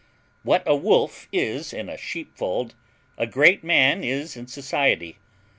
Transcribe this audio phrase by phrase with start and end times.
[0.41, 2.73] What a wolf is in a sheep fold,
[3.19, 5.19] a great man is in society.